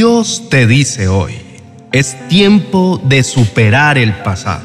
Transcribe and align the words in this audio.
Dios 0.00 0.44
te 0.48 0.66
dice 0.66 1.08
hoy, 1.08 1.34
es 1.92 2.16
tiempo 2.28 2.98
de 3.04 3.22
superar 3.22 3.98
el 3.98 4.14
pasado. 4.14 4.64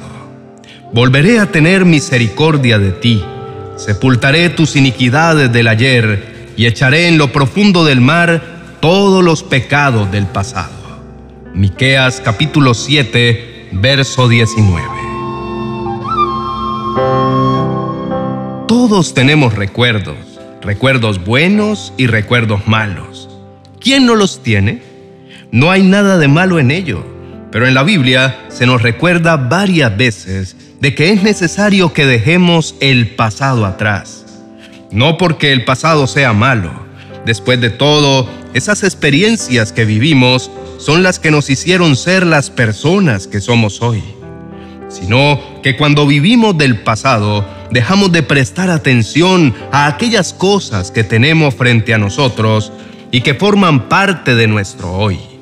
Volveré 0.93 1.41
a 1.41 1.51
tener 1.51 1.83
misericordia 1.83 2.79
de 2.79 2.93
ti, 2.93 3.21
sepultaré 3.75 4.47
tus 4.47 4.77
iniquidades 4.77 5.51
del 5.51 5.67
ayer 5.67 6.53
y 6.55 6.67
echaré 6.67 7.09
en 7.09 7.17
lo 7.17 7.33
profundo 7.33 7.83
del 7.83 7.99
mar 7.99 8.77
todos 8.79 9.21
los 9.21 9.43
pecados 9.43 10.09
del 10.09 10.25
pasado. 10.25 10.71
Miqueas 11.53 12.21
capítulo 12.23 12.73
7, 12.73 13.71
verso 13.73 14.29
19. 14.29 14.87
Todos 18.69 19.13
tenemos 19.13 19.53
recuerdos, 19.53 20.15
recuerdos 20.61 21.25
buenos 21.25 21.91
y 21.97 22.07
recuerdos 22.07 22.65
malos. 22.69 23.27
¿Quién 23.81 24.05
no 24.05 24.15
los 24.15 24.41
tiene? 24.41 24.94
No 25.55 25.71
hay 25.71 25.83
nada 25.83 26.17
de 26.17 26.27
malo 26.27 26.59
en 26.59 26.69
ello, 26.69 27.05
pero 27.49 27.65
en 27.65 27.75
la 27.75 27.83
Biblia 27.83 28.45
se 28.49 28.65
nos 28.65 28.81
recuerda 28.81 29.37
varias 29.37 29.95
veces 29.95 30.57
de 30.81 30.93
que 30.93 31.13
es 31.13 31.23
necesario 31.23 31.93
que 31.93 32.05
dejemos 32.05 32.75
el 32.81 33.15
pasado 33.15 33.65
atrás. 33.65 34.25
No 34.91 35.17
porque 35.17 35.53
el 35.53 35.63
pasado 35.63 36.07
sea 36.07 36.33
malo. 36.33 36.73
Después 37.25 37.61
de 37.61 37.69
todo, 37.69 38.29
esas 38.53 38.83
experiencias 38.83 39.71
que 39.71 39.85
vivimos 39.85 40.51
son 40.77 41.03
las 41.03 41.19
que 41.19 41.31
nos 41.31 41.49
hicieron 41.49 41.95
ser 41.95 42.25
las 42.25 42.49
personas 42.49 43.25
que 43.25 43.39
somos 43.39 43.81
hoy. 43.81 44.03
Sino 44.89 45.39
que 45.63 45.77
cuando 45.77 46.05
vivimos 46.05 46.57
del 46.57 46.81
pasado, 46.81 47.45
dejamos 47.71 48.11
de 48.11 48.23
prestar 48.23 48.69
atención 48.69 49.53
a 49.71 49.87
aquellas 49.87 50.33
cosas 50.33 50.91
que 50.91 51.05
tenemos 51.05 51.55
frente 51.55 51.93
a 51.93 51.97
nosotros 51.97 52.73
y 53.09 53.21
que 53.21 53.35
forman 53.35 53.87
parte 53.87 54.35
de 54.35 54.47
nuestro 54.47 54.91
hoy. 54.91 55.34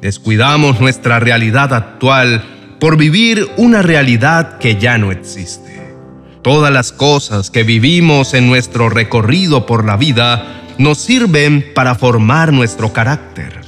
Descuidamos 0.00 0.80
nuestra 0.80 1.18
realidad 1.18 1.74
actual 1.74 2.44
por 2.78 2.96
vivir 2.96 3.48
una 3.56 3.82
realidad 3.82 4.58
que 4.58 4.76
ya 4.76 4.96
no 4.96 5.10
existe. 5.10 5.96
Todas 6.42 6.72
las 6.72 6.92
cosas 6.92 7.50
que 7.50 7.64
vivimos 7.64 8.32
en 8.32 8.46
nuestro 8.46 8.90
recorrido 8.90 9.66
por 9.66 9.84
la 9.84 9.96
vida 9.96 10.62
nos 10.78 10.98
sirven 10.98 11.72
para 11.74 11.96
formar 11.96 12.52
nuestro 12.52 12.92
carácter. 12.92 13.60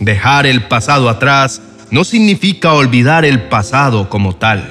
Dejar 0.00 0.46
el 0.46 0.62
pasado 0.62 1.10
atrás 1.10 1.60
no 1.90 2.04
significa 2.04 2.72
olvidar 2.72 3.26
el 3.26 3.42
pasado 3.42 4.08
como 4.08 4.34
tal. 4.34 4.66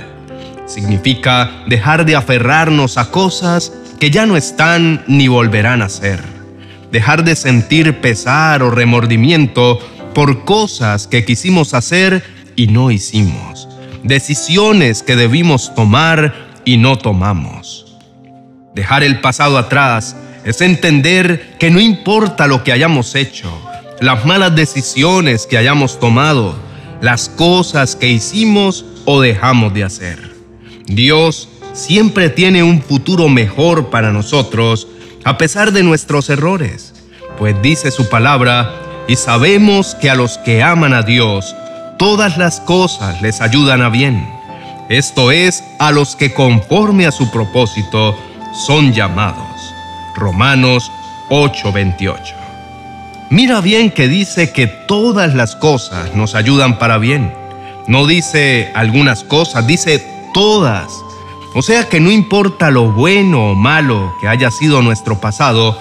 Significa 0.65 1.51
dejar 1.67 2.05
de 2.05 2.15
aferrarnos 2.15 2.97
a 2.97 3.11
cosas 3.11 3.71
que 3.99 4.09
ya 4.09 4.25
no 4.25 4.35
están 4.35 5.03
ni 5.05 5.27
volverán 5.27 5.83
a 5.83 5.89
ser. 5.89 6.19
Dejar 6.91 7.23
de 7.23 7.35
sentir 7.35 8.01
pesar 8.01 8.63
o 8.63 8.71
remordimiento 8.71 9.79
por 10.13 10.45
cosas 10.45 11.07
que 11.07 11.25
quisimos 11.25 11.73
hacer 11.73 12.23
y 12.55 12.67
no 12.67 12.91
hicimos, 12.91 13.67
decisiones 14.03 15.03
que 15.03 15.15
debimos 15.15 15.73
tomar 15.75 16.61
y 16.65 16.77
no 16.77 16.97
tomamos. 16.97 17.97
Dejar 18.75 19.03
el 19.03 19.21
pasado 19.21 19.57
atrás 19.57 20.15
es 20.45 20.61
entender 20.61 21.55
que 21.59 21.71
no 21.71 21.79
importa 21.79 22.47
lo 22.47 22.63
que 22.63 22.71
hayamos 22.71 23.15
hecho, 23.15 23.51
las 23.99 24.25
malas 24.25 24.55
decisiones 24.55 25.47
que 25.47 25.57
hayamos 25.57 25.99
tomado, 25.99 26.55
las 27.01 27.29
cosas 27.29 27.95
que 27.95 28.09
hicimos 28.09 28.85
o 29.05 29.21
dejamos 29.21 29.73
de 29.73 29.83
hacer. 29.83 30.33
Dios 30.87 31.49
siempre 31.73 32.29
tiene 32.29 32.63
un 32.63 32.81
futuro 32.81 33.29
mejor 33.29 33.89
para 33.89 34.11
nosotros 34.11 34.87
a 35.25 35.37
pesar 35.37 35.71
de 35.71 35.83
nuestros 35.83 36.29
errores, 36.29 36.93
pues 37.37 37.55
dice 37.61 37.91
su 37.91 38.09
palabra 38.09 38.82
y 39.07 39.15
sabemos 39.17 39.95
que 39.95 40.09
a 40.09 40.15
los 40.15 40.37
que 40.37 40.63
aman 40.63 40.93
a 40.93 41.03
Dios, 41.03 41.55
todas 41.97 42.37
las 42.37 42.59
cosas 42.61 43.21
les 43.21 43.41
ayudan 43.41 43.81
a 43.81 43.89
bien. 43.89 44.29
Esto 44.89 45.31
es, 45.31 45.63
a 45.79 45.91
los 45.91 46.15
que 46.15 46.33
conforme 46.33 47.05
a 47.05 47.11
su 47.11 47.29
propósito 47.31 48.17
son 48.65 48.93
llamados. 48.93 49.73
Romanos 50.15 50.91
8:28. 51.29 52.35
Mira 53.29 53.61
bien 53.61 53.91
que 53.91 54.07
dice 54.07 54.51
que 54.51 54.67
todas 54.67 55.33
las 55.33 55.55
cosas 55.55 56.13
nos 56.13 56.35
ayudan 56.35 56.77
para 56.77 56.97
bien. 56.97 57.33
No 57.87 58.05
dice 58.05 58.71
algunas 58.75 59.23
cosas, 59.23 59.65
dice 59.65 60.05
todas. 60.33 60.87
O 61.55 61.61
sea 61.61 61.89
que 61.89 61.99
no 61.99 62.11
importa 62.11 62.71
lo 62.71 62.91
bueno 62.91 63.51
o 63.51 63.55
malo 63.55 64.13
que 64.21 64.27
haya 64.27 64.49
sido 64.51 64.81
nuestro 64.81 65.19
pasado, 65.19 65.77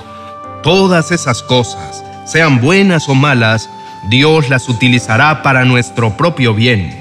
todas 0.62 1.10
esas 1.12 1.42
cosas 1.42 2.02
sean 2.32 2.62
buenas 2.62 3.10
o 3.10 3.14
malas, 3.14 3.68
Dios 4.08 4.48
las 4.48 4.70
utilizará 4.70 5.42
para 5.42 5.66
nuestro 5.66 6.16
propio 6.16 6.54
bien. 6.54 6.98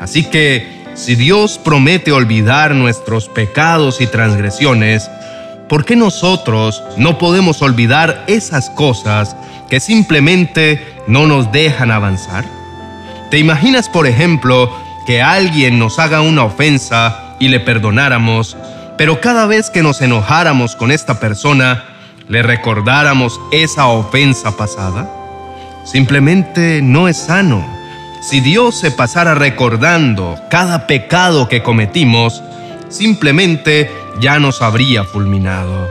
Así 0.00 0.24
que, 0.24 0.80
si 0.94 1.16
Dios 1.16 1.58
promete 1.62 2.12
olvidar 2.12 2.74
nuestros 2.74 3.28
pecados 3.28 4.00
y 4.00 4.06
transgresiones, 4.06 5.10
¿por 5.68 5.84
qué 5.84 5.96
nosotros 5.96 6.82
no 6.96 7.18
podemos 7.18 7.60
olvidar 7.60 8.24
esas 8.26 8.70
cosas 8.70 9.36
que 9.68 9.80
simplemente 9.80 10.82
no 11.06 11.26
nos 11.26 11.52
dejan 11.52 11.90
avanzar? 11.90 12.46
¿Te 13.30 13.38
imaginas, 13.38 13.90
por 13.90 14.06
ejemplo, 14.06 14.74
que 15.06 15.20
alguien 15.20 15.78
nos 15.78 15.98
haga 15.98 16.22
una 16.22 16.44
ofensa 16.44 17.36
y 17.38 17.48
le 17.48 17.60
perdonáramos, 17.60 18.56
pero 18.96 19.20
cada 19.20 19.44
vez 19.46 19.68
que 19.68 19.82
nos 19.82 20.00
enojáramos 20.00 20.74
con 20.74 20.90
esta 20.90 21.20
persona, 21.20 21.84
le 22.30 22.42
recordáramos 22.42 23.40
esa 23.50 23.88
ofensa 23.88 24.56
pasada? 24.56 25.10
Simplemente 25.84 26.80
no 26.80 27.08
es 27.08 27.16
sano. 27.16 27.66
Si 28.22 28.40
Dios 28.40 28.78
se 28.78 28.92
pasara 28.92 29.34
recordando 29.34 30.38
cada 30.48 30.86
pecado 30.86 31.48
que 31.48 31.62
cometimos, 31.62 32.40
simplemente 32.88 33.90
ya 34.20 34.38
nos 34.38 34.62
habría 34.62 35.02
fulminado. 35.02 35.90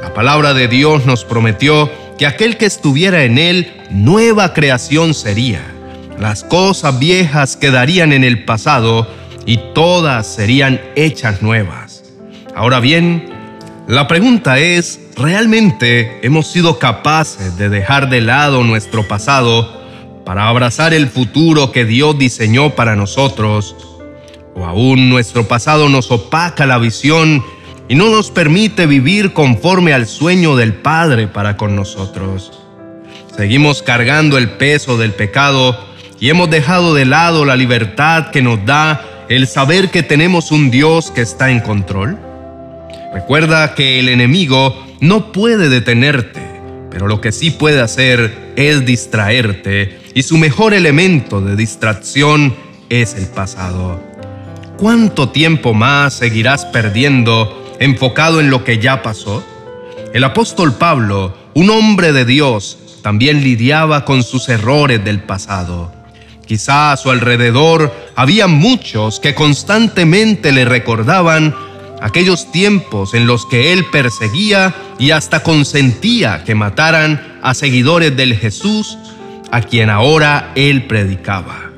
La 0.00 0.14
palabra 0.14 0.54
de 0.54 0.68
Dios 0.68 1.06
nos 1.06 1.24
prometió 1.24 1.90
que 2.18 2.26
aquel 2.26 2.56
que 2.56 2.66
estuviera 2.66 3.24
en 3.24 3.38
él, 3.38 3.72
nueva 3.90 4.54
creación 4.54 5.12
sería. 5.12 5.60
Las 6.20 6.44
cosas 6.44 7.00
viejas 7.00 7.56
quedarían 7.56 8.12
en 8.12 8.22
el 8.22 8.44
pasado 8.44 9.08
y 9.44 9.58
todas 9.74 10.26
serían 10.28 10.80
hechas 10.94 11.42
nuevas. 11.42 12.04
Ahora 12.54 12.78
bien, 12.78 13.28
la 13.88 14.06
pregunta 14.06 14.58
es, 14.60 15.00
¿realmente 15.16 16.20
hemos 16.22 16.46
sido 16.46 16.78
capaces 16.78 17.56
de 17.56 17.68
dejar 17.68 18.08
de 18.08 18.20
lado 18.20 18.64
nuestro 18.64 19.06
pasado 19.06 19.82
para 20.24 20.48
abrazar 20.48 20.94
el 20.94 21.08
futuro 21.08 21.72
que 21.72 21.84
Dios 21.84 22.18
diseñó 22.18 22.70
para 22.70 22.96
nosotros? 22.96 23.76
¿O 24.54 24.64
aún 24.64 25.08
nuestro 25.08 25.46
pasado 25.46 25.88
nos 25.88 26.10
opaca 26.10 26.66
la 26.66 26.78
visión 26.78 27.44
y 27.88 27.94
no 27.94 28.08
nos 28.08 28.30
permite 28.30 28.86
vivir 28.86 29.32
conforme 29.32 29.92
al 29.92 30.06
sueño 30.06 30.56
del 30.56 30.74
Padre 30.74 31.26
para 31.26 31.56
con 31.56 31.76
nosotros? 31.76 32.52
Seguimos 33.36 33.82
cargando 33.82 34.38
el 34.38 34.50
peso 34.50 34.96
del 34.96 35.12
pecado 35.12 35.78
y 36.20 36.30
hemos 36.30 36.50
dejado 36.50 36.94
de 36.94 37.04
lado 37.04 37.44
la 37.44 37.56
libertad 37.56 38.30
que 38.30 38.42
nos 38.42 38.64
da 38.64 39.04
el 39.28 39.46
saber 39.46 39.90
que 39.90 40.02
tenemos 40.02 40.52
un 40.52 40.70
Dios 40.70 41.10
que 41.10 41.22
está 41.22 41.50
en 41.50 41.60
control. 41.60 42.18
Recuerda 43.12 43.74
que 43.74 44.00
el 44.00 44.08
enemigo 44.08 44.83
no 45.00 45.32
puede 45.32 45.68
detenerte, 45.68 46.40
pero 46.90 47.08
lo 47.08 47.20
que 47.20 47.32
sí 47.32 47.50
puede 47.50 47.80
hacer 47.80 48.52
es 48.56 48.86
distraerte 48.86 49.98
y 50.14 50.22
su 50.22 50.38
mejor 50.38 50.74
elemento 50.74 51.40
de 51.40 51.56
distracción 51.56 52.54
es 52.88 53.14
el 53.14 53.26
pasado. 53.26 54.00
¿Cuánto 54.78 55.30
tiempo 55.30 55.74
más 55.74 56.14
seguirás 56.14 56.64
perdiendo 56.66 57.76
enfocado 57.80 58.40
en 58.40 58.50
lo 58.50 58.64
que 58.64 58.78
ya 58.78 59.02
pasó? 59.02 59.44
El 60.12 60.24
apóstol 60.24 60.74
Pablo, 60.74 61.36
un 61.54 61.70
hombre 61.70 62.12
de 62.12 62.24
Dios, 62.24 62.78
también 63.02 63.42
lidiaba 63.42 64.04
con 64.04 64.22
sus 64.22 64.48
errores 64.48 65.04
del 65.04 65.20
pasado. 65.20 65.92
Quizá 66.46 66.92
a 66.92 66.96
su 66.96 67.10
alrededor 67.10 67.92
había 68.14 68.46
muchos 68.46 69.20
que 69.20 69.34
constantemente 69.34 70.52
le 70.52 70.64
recordaban 70.64 71.54
aquellos 72.04 72.52
tiempos 72.52 73.14
en 73.14 73.26
los 73.26 73.46
que 73.46 73.72
él 73.72 73.86
perseguía 73.86 74.74
y 74.98 75.12
hasta 75.12 75.42
consentía 75.42 76.44
que 76.44 76.54
mataran 76.54 77.38
a 77.42 77.54
seguidores 77.54 78.14
del 78.14 78.36
Jesús 78.36 78.98
a 79.50 79.62
quien 79.62 79.88
ahora 79.88 80.52
él 80.54 80.86
predicaba. 80.86 81.70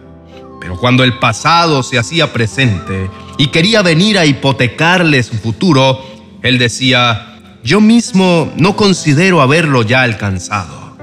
Pero 0.61 0.79
cuando 0.79 1.05
el 1.05 1.21
pasado 1.21 1.85
se 1.85 1.97
hacía 1.97 2.33
presente 2.33 3.09
y 3.39 3.47
quería 3.49 3.83
venir 3.83 4.19
a 4.19 4.27
hipotecarle 4.27 5.23
su 5.23 5.37
futuro, 5.37 6.05
él 6.43 6.59
decía, 6.59 7.39
yo 7.63 7.81
mismo 7.81 8.53
no 8.57 8.75
considero 8.75 9.41
haberlo 9.43 9.85
ya 9.85 10.03
alcanzado. 10.03 10.97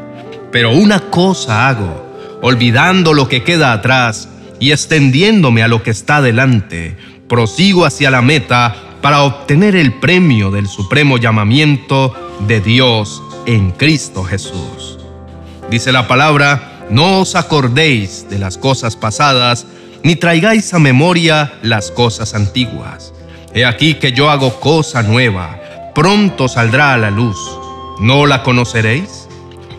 Pero 0.51 0.71
una 0.71 0.99
cosa 0.99 1.69
hago, 1.69 2.39
olvidando 2.41 3.13
lo 3.13 3.29
que 3.29 3.43
queda 3.43 3.71
atrás 3.71 4.27
y 4.59 4.73
extendiéndome 4.73 5.63
a 5.63 5.69
lo 5.69 5.81
que 5.81 5.91
está 5.91 6.21
delante, 6.21 6.97
prosigo 7.27 7.85
hacia 7.85 8.11
la 8.11 8.21
meta 8.21 8.75
para 9.01 9.23
obtener 9.23 9.75
el 9.75 9.93
premio 9.93 10.51
del 10.51 10.67
supremo 10.67 11.17
llamamiento 11.17 12.13
de 12.47 12.61
Dios 12.61 13.21
en 13.45 13.71
Cristo 13.71 14.23
Jesús. 14.23 14.97
Dice 15.69 15.91
la 15.91 16.07
palabra 16.07 16.73
no 16.89 17.21
os 17.21 17.35
acordéis 17.35 18.27
de 18.29 18.39
las 18.39 18.57
cosas 18.57 18.95
pasadas, 18.95 19.65
ni 20.03 20.15
traigáis 20.15 20.73
a 20.73 20.79
memoria 20.79 21.53
las 21.61 21.91
cosas 21.91 22.33
antiguas. 22.33 23.13
He 23.53 23.65
aquí 23.65 23.95
que 23.95 24.11
yo 24.11 24.29
hago 24.29 24.59
cosa 24.59 25.01
nueva, 25.03 25.59
pronto 25.95 26.47
saldrá 26.47 26.93
a 26.93 26.97
la 26.97 27.09
luz. 27.09 27.37
¿No 27.99 28.25
la 28.25 28.43
conoceréis? 28.43 29.27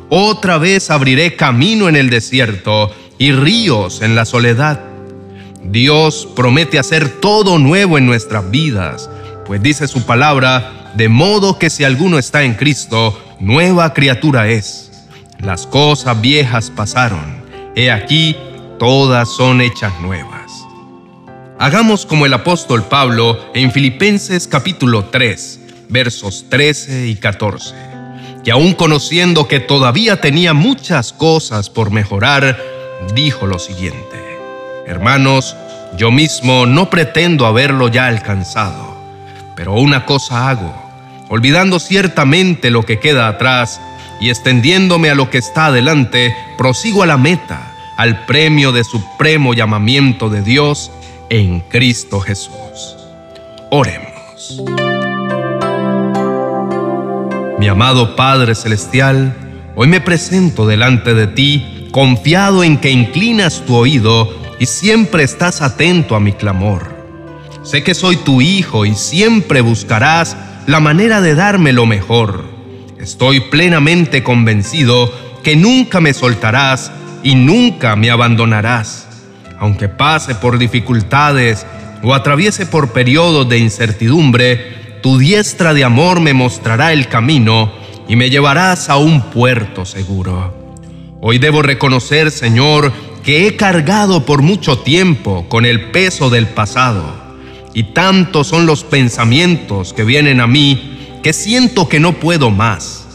Otra 0.09 0.59
vez 0.59 0.91
abriré 0.91 1.37
camino 1.37 1.89
en 1.89 1.97
el 1.97 2.09
desierto 2.09 2.91
y 3.19 3.33
ríos 3.33 4.01
en 4.03 4.15
la 4.15 4.25
soledad. 4.25 4.94
Dios 5.65 6.29
promete 6.37 6.79
hacer 6.79 7.21
todo 7.21 7.59
nuevo 7.59 7.99
en 7.99 8.07
nuestras 8.07 8.51
vidas, 8.51 9.09
pues 9.47 9.63
dice 9.63 9.89
su 9.89 10.05
palabra, 10.05 10.93
de 10.95 11.09
modo 11.09 11.59
que 11.59 11.71
si 11.71 11.85
alguno 11.85 12.19
está 12.19 12.43
en 12.43 12.55
Cristo, 12.55 13.19
nueva 13.41 13.93
criatura 13.95 14.49
es. 14.49 14.91
Las 15.39 15.67
cosas 15.67 16.21
viejas 16.21 16.71
pasaron, 16.71 17.43
he 17.75 17.91
aquí, 17.91 18.37
todas 18.79 19.29
son 19.29 19.61
hechas 19.61 19.93
nuevas. 20.01 20.53
Hagamos 21.59 22.05
como 22.05 22.27
el 22.27 22.35
apóstol 22.35 22.85
Pablo 22.85 23.39
en 23.55 23.73
Filipenses 23.73 24.47
capítulo 24.47 25.07
3, 25.07 25.61
versos 25.89 26.47
13 26.51 27.07
y 27.07 27.17
14, 27.17 27.75
que 28.45 28.51
aun 28.51 28.75
conociendo 28.75 29.49
que 29.49 29.61
todavía 29.61 30.21
tenía 30.21 30.53
muchas 30.53 31.13
cosas 31.13 31.71
por 31.71 31.91
mejorar, 31.91 32.59
dijo 33.15 33.47
lo 33.47 33.59
siguiente, 33.59 34.34
Hermanos, 34.87 35.57
yo 35.97 36.11
mismo 36.11 36.67
no 36.67 36.91
pretendo 36.91 37.47
haberlo 37.47 37.89
ya 37.89 38.07
alcanzado, 38.07 38.95
pero 39.57 39.75
una 39.75 40.05
cosa 40.05 40.51
hago, 40.51 40.75
olvidando 41.29 41.79
ciertamente 41.79 42.71
lo 42.71 42.83
que 42.83 43.01
queda 43.01 43.29
atrás, 43.29 43.81
y 44.21 44.29
extendiéndome 44.31 45.11
a 45.11 45.15
lo 45.15 45.31
que 45.31 45.39
está 45.39 45.67
adelante, 45.67 46.37
prosigo 46.59 47.03
a 47.03 47.07
la 47.07 47.17
meta, 47.17 47.73
al 47.97 48.27
premio 48.27 48.73
de 48.73 48.85
supremo 48.85 49.55
llamamiento 49.55 50.29
de 50.29 50.43
Dios 50.43 50.91
en 51.31 51.61
Cristo 51.61 52.21
Jesús. 52.21 52.97
Oremos. 53.71 54.63
Mi 57.59 57.69
amado 57.69 58.17
Padre 58.17 58.55
Celestial, 58.55 59.35
hoy 59.75 59.89
me 59.89 60.01
presento 60.01 60.67
delante 60.67 61.15
de 61.15 61.27
ti, 61.27 61.89
confiado 61.91 62.63
en 62.63 62.77
que 62.77 62.91
inclinas 62.91 63.63
tu 63.67 63.75
oído 63.75 64.44
y 64.59 64.67
siempre 64.67 65.23
estás 65.23 65.63
atento 65.63 66.17
a 66.17 66.21
mi 66.21 66.33
clamor. 66.33 66.95
Sé 67.63 67.83
que 67.83 67.95
soy 67.95 68.17
tu 68.17 68.41
hijo 68.41 68.85
y 68.85 68.95
siempre 68.95 69.61
buscarás 69.61 70.37
la 70.67 70.81
manera 70.81 71.21
de 71.21 71.35
darme 71.35 71.73
lo 71.73 71.87
mejor 71.87 72.55
Estoy 73.05 73.41
plenamente 73.41 74.23
convencido 74.23 75.13
que 75.43 75.57
nunca 75.57 76.01
me 76.01 76.15
soltarás 76.15 76.91
y 77.23 77.35
nunca 77.35 77.97
me 77.97 78.11
abandonarás. 78.11 79.07
Aunque 79.59 79.91
pase 79.91 80.35
por 80.35 80.57
dificultades 80.57 81.67
o 82.03 82.15
atraviese 82.15 82.65
por 82.65 82.95
periodos 82.95 83.47
de 83.51 83.59
incertidumbre, 83.59 85.01
tu 85.03 85.19
diestra 85.19 85.75
de 85.75 85.85
amor 85.85 86.21
me 86.21 86.33
mostrará 86.33 86.95
el 86.95 87.09
camino 87.09 87.75
y 88.09 88.17
me 88.17 88.31
llevarás 88.31 88.89
a 88.89 88.97
un 88.97 89.21
puerto 89.21 89.85
seguro. 89.85 90.75
Hoy 91.21 91.37
debo 91.37 91.61
reconocer, 91.61 92.31
Señor, 92.31 92.91
que 93.25 93.47
he 93.47 93.57
cargado 93.57 94.27
por 94.27 94.43
mucho 94.43 94.79
tiempo 94.79 95.47
con 95.49 95.65
el 95.65 95.91
peso 95.91 96.29
del 96.29 96.47
pasado, 96.47 97.25
y 97.73 97.85
tantos 97.95 98.47
son 98.47 98.67
los 98.67 98.85
pensamientos 98.85 99.95
que 99.95 100.05
vienen 100.05 100.41
a 100.41 100.47
mí 100.47 101.21
que 101.23 101.33
siento 101.33 101.89
que 101.89 102.01
no 102.01 102.13
puedo 102.13 102.51
más. 102.51 103.07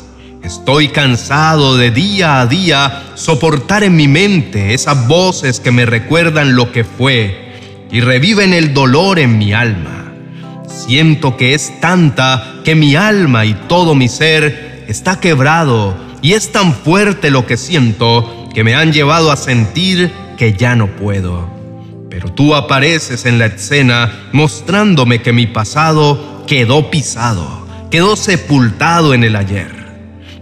Estoy 0.44 0.90
cansado 0.90 1.78
de 1.78 1.92
día 1.92 2.42
a 2.42 2.48
día 2.48 3.04
soportar 3.14 3.84
en 3.84 3.96
mi 3.96 4.08
mente 4.08 4.74
esas 4.74 5.08
voces 5.08 5.60
que 5.60 5.72
me 5.72 5.86
recuerdan 5.86 6.56
lo 6.56 6.72
que 6.72 6.84
fue 6.84 7.54
y 7.92 8.02
reviven 8.02 8.54
el 8.54 8.74
dolor 8.74 9.20
en 9.20 9.38
mi 9.38 9.54
alma. 9.54 10.12
Siento 10.68 11.38
que 11.38 11.54
es 11.54 11.80
tanta 11.80 12.62
que 12.64 12.74
mi 12.74 12.96
alma 12.96 13.46
y 13.46 13.54
todo 13.68 13.94
mi 13.94 14.10
ser 14.10 14.86
está 14.88 15.20
quebrado 15.20 15.96
y 16.22 16.34
es 16.34 16.52
tan 16.52 16.74
fuerte 16.74 17.30
lo 17.30 17.46
que 17.46 17.58
siento 17.58 18.39
que 18.54 18.64
me 18.64 18.76
han 18.76 18.94
llevado 18.94 19.32
a 19.32 19.38
sentir 19.38 20.12
que 20.38 20.54
ya 20.54 20.76
no 20.76 20.88
puedo. 20.88 21.50
Pero 22.10 22.32
tú 22.32 22.56
apareces 22.56 23.26
en 23.26 23.40
la 23.40 23.48
escena 23.48 24.30
mostrándome 24.32 25.22
que 25.22 25.34
mi 25.34 25.48
pasado 25.48 26.44
quedó 26.48 26.90
pisado 26.90 27.60
quedó 27.90 28.16
sepultado 28.16 29.14
en 29.14 29.24
el 29.24 29.36
ayer. 29.36 29.72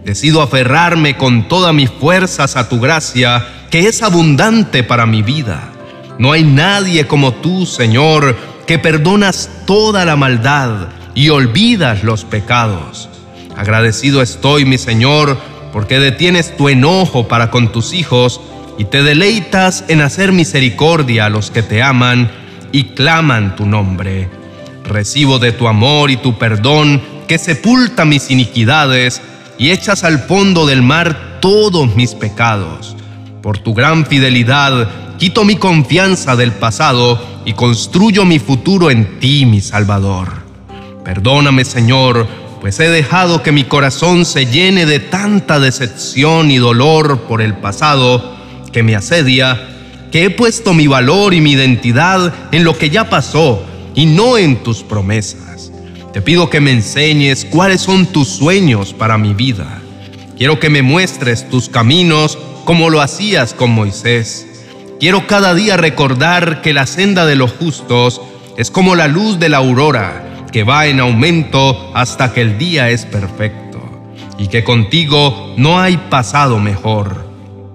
Decido 0.03 0.41
aferrarme 0.41 1.17
con 1.17 1.47
todas 1.47 1.73
mis 1.73 1.89
fuerzas 1.89 2.55
a 2.55 2.69
tu 2.69 2.79
gracia, 2.79 3.45
que 3.69 3.87
es 3.87 4.01
abundante 4.01 4.83
para 4.83 5.05
mi 5.05 5.21
vida. 5.21 5.71
No 6.19 6.31
hay 6.31 6.43
nadie 6.43 7.07
como 7.07 7.33
tú, 7.33 7.65
Señor, 7.65 8.35
que 8.65 8.79
perdonas 8.79 9.49
toda 9.65 10.05
la 10.05 10.15
maldad 10.15 10.89
y 11.13 11.29
olvidas 11.29 12.03
los 12.03 12.25
pecados. 12.25 13.09
Agradecido 13.55 14.21
estoy, 14.21 14.65
mi 14.65 14.77
Señor, 14.77 15.37
porque 15.77 15.99
detienes 15.99 16.57
tu 16.57 16.69
enojo 16.69 17.27
para 17.27 17.51
con 17.51 17.71
tus 17.71 17.93
hijos 17.93 18.41
y 18.79 18.85
te 18.85 19.03
deleitas 19.03 19.85
en 19.89 20.01
hacer 20.01 20.31
misericordia 20.31 21.27
a 21.27 21.29
los 21.29 21.51
que 21.51 21.61
te 21.61 21.83
aman 21.83 22.31
y 22.71 22.95
claman 22.95 23.55
tu 23.55 23.67
nombre. 23.67 24.27
Recibo 24.85 25.37
de 25.37 25.51
tu 25.51 25.67
amor 25.67 26.09
y 26.09 26.17
tu 26.17 26.39
perdón 26.39 26.99
que 27.27 27.37
sepulta 27.37 28.05
mis 28.05 28.31
iniquidades 28.31 29.21
y 29.59 29.69
echas 29.69 30.03
al 30.03 30.17
fondo 30.17 30.65
del 30.65 30.81
mar 30.81 31.37
todos 31.41 31.95
mis 31.95 32.15
pecados. 32.15 32.95
Por 33.43 33.59
tu 33.59 33.75
gran 33.75 34.07
fidelidad, 34.07 34.89
quito 35.19 35.45
mi 35.45 35.57
confianza 35.57 36.35
del 36.35 36.53
pasado 36.53 37.23
y 37.45 37.53
construyo 37.53 38.25
mi 38.25 38.39
futuro 38.39 38.89
en 38.89 39.19
ti, 39.19 39.45
mi 39.45 39.61
Salvador. 39.61 40.41
Perdóname, 41.05 41.63
Señor, 41.65 42.27
pues 42.59 42.79
he 42.79 42.89
dejado 42.89 43.43
que 43.43 43.51
mi 43.51 43.63
corazón 43.63 44.25
se 44.25 44.45
llene 44.45 44.85
de 44.85 44.99
tanta 44.99 45.59
decepción 45.59 46.51
y 46.51 46.57
dolor 46.57 47.21
por 47.21 47.41
el 47.41 47.55
pasado 47.55 48.35
que 48.71 48.83
me 48.83 48.95
asedia, 48.95 49.59
que 50.11 50.25
he 50.25 50.29
puesto 50.29 50.73
mi 50.73 50.87
valor 50.87 51.33
y 51.33 51.41
mi 51.41 51.51
identidad 51.51 52.33
en 52.51 52.63
lo 52.63 52.77
que 52.77 52.89
ya 52.89 53.09
pasó 53.09 53.63
y 53.95 54.05
no 54.05 54.37
en 54.37 54.63
tus 54.63 54.83
promesas. 54.83 55.71
Te 56.13 56.21
pido 56.21 56.49
que 56.49 56.61
me 56.61 56.71
enseñes 56.71 57.45
cuáles 57.45 57.81
son 57.81 58.07
tus 58.07 58.27
sueños 58.27 58.93
para 58.93 59.17
mi 59.17 59.33
vida. 59.33 59.81
Quiero 60.37 60.59
que 60.59 60.69
me 60.69 60.81
muestres 60.81 61.49
tus 61.49 61.69
caminos 61.69 62.37
como 62.65 62.89
lo 62.89 63.01
hacías 63.01 63.53
con 63.53 63.71
Moisés. 63.71 64.45
Quiero 64.99 65.27
cada 65.27 65.53
día 65.53 65.77
recordar 65.77 66.61
que 66.61 66.73
la 66.73 66.87
senda 66.87 67.25
de 67.25 67.35
los 67.35 67.51
justos 67.51 68.21
es 68.57 68.71
como 68.71 68.95
la 68.95 69.07
luz 69.07 69.39
de 69.39 69.49
la 69.49 69.57
aurora, 69.57 70.26
que 70.51 70.63
va 70.63 70.87
en 70.87 70.99
aumento 70.99 71.91
hasta 71.93 72.33
que 72.33 72.41
el 72.41 72.57
día 72.57 72.89
es 72.89 73.05
perfecto, 73.05 73.79
y 74.37 74.47
que 74.47 74.63
contigo 74.63 75.53
no 75.57 75.79
hay 75.79 75.97
pasado 75.97 76.59
mejor. 76.59 77.27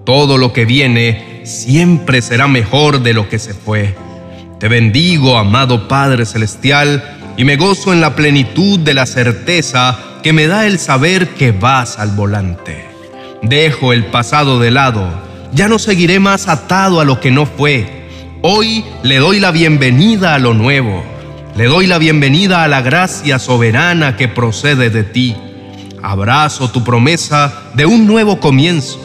Todo 0.05 0.37
lo 0.37 0.53
que 0.53 0.65
viene 0.65 1.41
siempre 1.45 2.21
será 2.21 2.47
mejor 2.47 3.01
de 3.01 3.13
lo 3.13 3.29
que 3.29 3.39
se 3.39 3.53
fue. 3.53 3.95
Te 4.59 4.67
bendigo, 4.67 5.37
amado 5.37 5.87
Padre 5.87 6.25
Celestial, 6.25 7.19
y 7.37 7.45
me 7.45 7.55
gozo 7.55 7.93
en 7.93 8.01
la 8.01 8.15
plenitud 8.15 8.79
de 8.79 8.93
la 8.93 9.05
certeza 9.05 9.97
que 10.21 10.33
me 10.33 10.47
da 10.47 10.65
el 10.67 10.79
saber 10.79 11.29
que 11.29 11.51
vas 11.51 11.99
al 11.99 12.11
volante. 12.11 12.85
Dejo 13.41 13.91
el 13.91 14.05
pasado 14.05 14.59
de 14.59 14.71
lado, 14.71 15.07
ya 15.51 15.67
no 15.67 15.79
seguiré 15.79 16.19
más 16.19 16.47
atado 16.47 17.01
a 17.01 17.05
lo 17.05 17.19
que 17.19 17.29
no 17.31 17.45
fue. 17.45 18.07
Hoy 18.41 18.85
le 19.03 19.17
doy 19.17 19.39
la 19.39 19.51
bienvenida 19.51 20.35
a 20.35 20.39
lo 20.39 20.53
nuevo, 20.53 21.03
le 21.55 21.65
doy 21.65 21.85
la 21.85 21.99
bienvenida 21.99 22.63
a 22.63 22.67
la 22.67 22.81
gracia 22.81 23.37
soberana 23.37 24.17
que 24.17 24.27
procede 24.27 24.89
de 24.89 25.03
ti. 25.03 25.35
Abrazo 26.01 26.71
tu 26.71 26.83
promesa 26.83 27.53
de 27.75 27.85
un 27.85 28.07
nuevo 28.07 28.39
comienzo. 28.39 28.99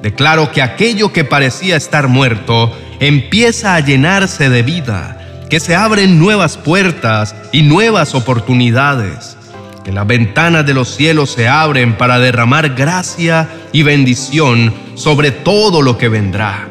Declaro 0.00 0.52
que 0.52 0.62
aquello 0.62 1.12
que 1.12 1.24
parecía 1.24 1.76
estar 1.76 2.06
muerto 2.06 2.72
empieza 3.00 3.74
a 3.74 3.80
llenarse 3.80 4.48
de 4.48 4.62
vida 4.62 5.18
que 5.50 5.58
se 5.60 5.74
abren 5.74 6.20
nuevas 6.20 6.56
puertas 6.56 7.34
y 7.52 7.62
nuevas 7.62 8.14
oportunidades, 8.14 9.36
que 9.84 9.92
las 9.92 10.06
ventanas 10.06 10.66
de 10.66 10.74
los 10.74 10.94
cielos 10.94 11.30
se 11.30 11.48
abren 11.48 11.96
para 11.96 12.18
derramar 12.18 12.74
gracia 12.74 13.48
y 13.72 13.82
bendición 13.82 14.72
sobre 14.94 15.30
todo 15.30 15.82
lo 15.82 15.98
que 15.98 16.08
vendrá. 16.08 16.68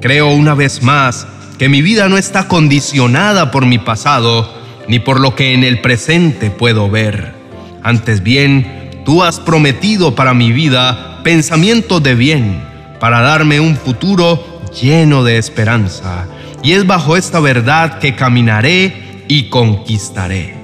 Creo 0.00 0.28
una 0.30 0.54
vez 0.54 0.82
más 0.82 1.26
que 1.64 1.70
mi 1.70 1.80
vida 1.80 2.10
no 2.10 2.18
está 2.18 2.46
condicionada 2.46 3.50
por 3.50 3.64
mi 3.64 3.78
pasado 3.78 4.52
ni 4.86 4.98
por 4.98 5.18
lo 5.18 5.34
que 5.34 5.54
en 5.54 5.64
el 5.64 5.80
presente 5.80 6.50
puedo 6.50 6.90
ver. 6.90 7.32
Antes 7.82 8.22
bien, 8.22 9.00
tú 9.06 9.22
has 9.22 9.40
prometido 9.40 10.14
para 10.14 10.34
mi 10.34 10.52
vida 10.52 11.22
pensamientos 11.24 12.02
de 12.02 12.16
bien, 12.16 12.62
para 13.00 13.22
darme 13.22 13.60
un 13.60 13.78
futuro 13.78 14.60
lleno 14.78 15.24
de 15.24 15.38
esperanza 15.38 16.26
y 16.62 16.72
es 16.72 16.86
bajo 16.86 17.16
esta 17.16 17.40
verdad 17.40 17.98
que 17.98 18.14
caminaré 18.14 19.24
y 19.26 19.44
conquistaré. 19.44 20.54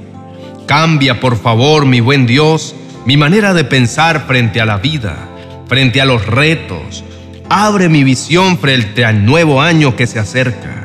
Cambia, 0.67 1.19
por 1.19 1.41
favor, 1.41 1.87
mi 1.87 2.01
buen 2.01 2.27
Dios, 2.27 2.75
mi 3.07 3.17
manera 3.17 3.55
de 3.55 3.65
pensar 3.65 4.27
frente 4.27 4.61
a 4.61 4.67
la 4.67 4.77
vida, 4.77 5.17
frente 5.67 6.03
a 6.03 6.05
los 6.05 6.27
retos. 6.27 7.05
abre 7.49 7.89
mi 7.89 8.05
visión 8.05 8.59
frente 8.59 9.07
al 9.07 9.25
nuevo 9.25 9.63
año 9.63 9.97
que 9.97 10.07
se 10.07 10.19
acerca. 10.19 10.80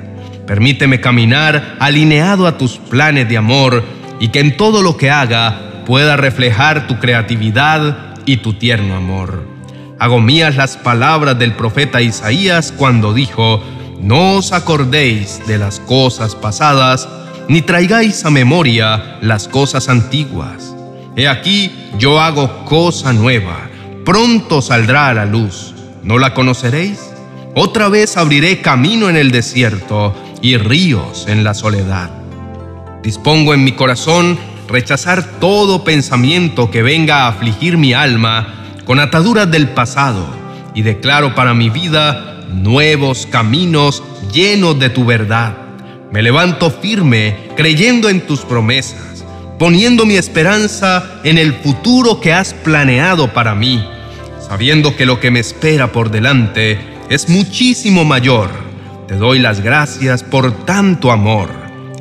Permíteme 0.48 1.02
caminar 1.02 1.76
alineado 1.80 2.46
a 2.46 2.58
tus 2.58 2.78
planes 2.78 3.28
de 3.28 3.38
amor 3.38 3.84
y 4.20 4.28
que 4.30 4.40
en 4.40 4.58
todo 4.58 4.82
lo 4.82 4.96
que 4.96 5.10
haga 5.10 5.84
pueda 5.86 6.18
reflejar 6.18 6.88
tu 6.88 7.00
creatividad 7.00 8.16
y 8.26 8.38
tu 8.38 8.54
tierno 8.54 8.96
amor. 8.96 9.44
Hago 9.98 10.20
mías 10.20 10.56
las 10.56 10.78
palabras 10.78 11.40
del 11.40 11.54
profeta 11.54 12.02
Isaías 12.02 12.72
cuando 12.72 13.14
dijo, 13.14 13.64
No 14.02 14.36
os 14.36 14.52
acordéis 14.52 15.42
de 15.48 15.58
las 15.58 15.80
cosas 15.80 16.36
pasadas, 16.36 17.08
ni 17.48 17.62
traigáis 17.62 18.26
a 18.26 18.30
memoria 18.30 19.18
las 19.22 19.48
cosas 19.48 19.90
antiguas. 19.90 20.76
He 21.16 21.28
aquí, 21.28 21.72
yo 21.98 22.20
hago 22.20 22.66
cosa 22.66 23.14
nueva, 23.14 23.70
pronto 24.04 24.62
saldrá 24.62 25.10
a 25.10 25.14
la 25.14 25.26
luz. 25.26 25.74
¿No 26.04 26.20
la 26.20 26.36
conoceréis? 26.36 27.00
Otra 27.56 27.90
vez 27.90 28.18
abriré 28.18 28.62
camino 28.62 29.10
en 29.10 29.16
el 29.16 29.32
desierto 29.32 30.14
y 30.46 30.58
ríos 30.58 31.26
en 31.28 31.44
la 31.44 31.56
soledad. 31.56 32.12
Dispongo 33.02 33.56
en 33.56 33.64
mi 33.64 33.72
corazón 33.72 34.38
rechazar 34.68 35.40
todo 35.40 35.84
pensamiento 35.84 36.70
que 36.70 36.84
venga 36.84 37.24
a 37.24 37.30
afligir 37.30 37.80
mi 37.80 37.94
alma 37.94 38.54
con 38.86 39.00
ataduras 39.00 39.50
del 39.50 39.70
pasado 39.70 40.24
y 40.76 40.84
declaro 40.84 41.34
para 41.34 41.56
mi 41.56 41.72
vida 41.72 42.46
nuevos 42.54 43.26
caminos 43.26 44.04
llenos 44.32 44.78
de 44.78 44.92
tu 44.92 45.04
verdad. 45.04 45.58
Me 46.12 46.22
levanto 46.22 46.70
firme 46.70 47.50
creyendo 47.58 48.08
en 48.08 48.22
tus 48.22 48.42
promesas, 48.42 49.26
poniendo 49.58 50.06
mi 50.06 50.14
esperanza 50.14 51.22
en 51.24 51.40
el 51.40 51.54
futuro 51.56 52.22
que 52.22 52.34
has 52.34 52.54
planeado 52.54 53.34
para 53.34 53.56
mí, 53.56 53.84
sabiendo 54.48 54.96
que 54.96 55.08
lo 55.08 55.20
que 55.20 55.32
me 55.32 55.40
espera 55.40 55.92
por 55.92 56.12
delante 56.12 56.80
es 57.10 57.30
muchísimo 57.30 58.06
mayor. 58.06 58.65
Te 59.08 59.18
doy 59.18 59.38
las 59.38 59.62
gracias 59.62 60.24
por 60.24 60.66
tanto 60.66 61.12
amor. 61.12 61.50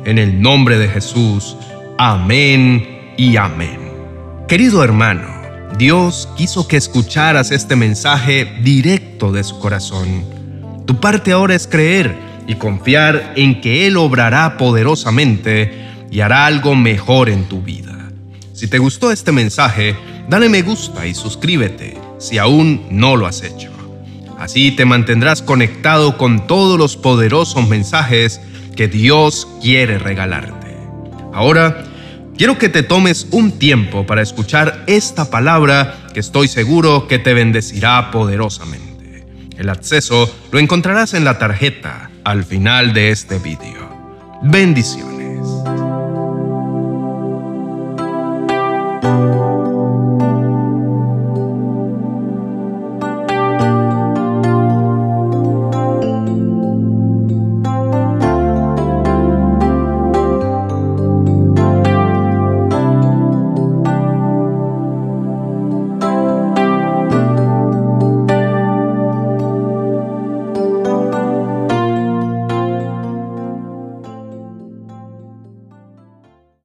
En 0.05 0.17
el 0.17 0.41
nombre 0.41 0.79
de 0.79 0.87
Jesús. 0.87 1.55
Amén 1.99 3.13
y 3.15 3.37
amén. 3.37 3.79
Querido 4.47 4.83
hermano, 4.83 5.27
Dios 5.77 6.27
quiso 6.35 6.67
que 6.67 6.77
escucharas 6.77 7.51
este 7.51 7.75
mensaje 7.75 8.59
directo 8.63 9.31
de 9.31 9.43
su 9.43 9.59
corazón. 9.59 10.25
Tu 10.87 10.99
parte 10.99 11.31
ahora 11.31 11.53
es 11.53 11.67
creer 11.67 12.15
y 12.47 12.55
confiar 12.55 13.33
en 13.35 13.61
que 13.61 13.85
Él 13.85 13.97
obrará 13.97 14.57
poderosamente 14.57 15.87
y 16.09 16.21
hará 16.21 16.47
algo 16.47 16.73
mejor 16.73 17.29
en 17.29 17.45
tu 17.45 17.61
vida. 17.61 18.09
Si 18.53 18.67
te 18.67 18.79
gustó 18.79 19.11
este 19.11 19.31
mensaje, 19.31 19.95
dale 20.27 20.49
me 20.49 20.63
gusta 20.63 21.05
y 21.05 21.13
suscríbete 21.13 21.99
si 22.17 22.39
aún 22.39 22.87
no 22.89 23.15
lo 23.15 23.27
has 23.27 23.43
hecho. 23.43 23.74
Así 24.39 24.71
te 24.71 24.85
mantendrás 24.85 25.41
conectado 25.41 26.17
con 26.17 26.47
todos 26.47 26.77
los 26.77 26.97
poderosos 26.97 27.67
mensajes 27.67 28.41
que 28.75 28.87
Dios 28.87 29.47
quiere 29.61 29.97
regalarte. 29.97 30.75
Ahora, 31.33 31.85
Quiero 32.37 32.57
que 32.57 32.67
te 32.67 32.83
tomes 32.83 33.27
un 33.31 33.53
tiempo 33.53 34.05
para 34.05 34.21
escuchar 34.21 34.83
esta 34.87 35.29
palabra 35.29 35.95
que 36.13 36.19
estoy 36.19 36.49
seguro 36.49 37.07
que 37.07 37.17
te 37.17 37.33
bendecirá 37.33 38.11
poderosamente. 38.11 39.25
El 39.57 39.69
acceso 39.69 40.29
lo 40.51 40.59
encontrarás 40.59 41.13
en 41.13 41.23
la 41.23 41.37
tarjeta 41.37 42.11
al 42.25 42.43
final 42.43 42.93
de 42.93 43.11
este 43.11 43.39
vídeo. 43.39 43.89
Bendiciones. 44.43 45.14